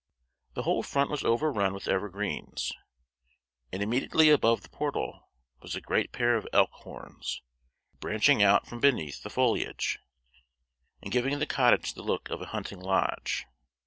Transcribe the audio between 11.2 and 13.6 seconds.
the cottage the look of a hunting lodge.